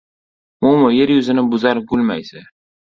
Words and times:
Momo 0.61 0.87
yer 0.97 1.09
yuzini 1.17 1.43
bezar 1.55 1.77
gul, 1.93 2.01
maysa 2.09 2.41